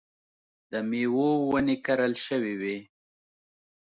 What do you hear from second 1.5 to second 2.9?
ونې کرل شوې وې.